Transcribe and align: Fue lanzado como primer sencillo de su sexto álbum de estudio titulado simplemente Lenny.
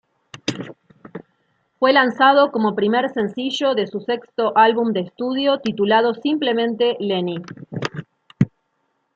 Fue 1.77 1.93
lanzado 1.93 2.51
como 2.51 2.73
primer 2.73 3.07
sencillo 3.11 3.75
de 3.75 3.85
su 3.85 3.99
sexto 3.99 4.51
álbum 4.57 4.93
de 4.93 5.01
estudio 5.01 5.59
titulado 5.59 6.15
simplemente 6.15 6.97
Lenny. 6.99 7.43